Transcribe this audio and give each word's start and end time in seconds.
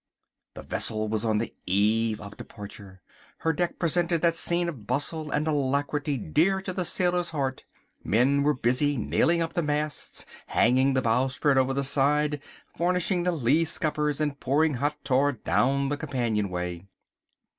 The 0.55 0.63
vessel 0.63 1.07
was 1.07 1.23
on 1.23 1.37
the 1.37 1.53
eve 1.67 2.19
of 2.19 2.35
departure. 2.35 3.03
Her 3.37 3.53
deck 3.53 3.77
presented 3.77 4.21
that 4.23 4.35
scene 4.35 4.67
of 4.67 4.87
bustle 4.87 5.29
and 5.29 5.47
alacrity 5.47 6.17
dear 6.17 6.59
to 6.63 6.73
the 6.73 6.83
sailor's 6.85 7.29
heart. 7.29 7.65
Men 8.03 8.41
were 8.41 8.55
busy 8.55 8.97
nailing 8.97 9.43
up 9.43 9.53
the 9.53 9.61
masts, 9.61 10.25
hanging 10.47 10.95
the 10.95 11.03
bowsprit 11.03 11.55
over 11.55 11.75
the 11.75 11.83
side, 11.83 12.41
varnishing 12.75 13.21
the 13.21 13.31
lee 13.31 13.63
scuppers 13.63 14.19
and 14.19 14.39
pouring 14.39 14.73
hot 14.73 14.95
tar 15.05 15.33
down 15.33 15.89
the 15.89 15.97
companion 15.97 16.49
way. 16.49 16.87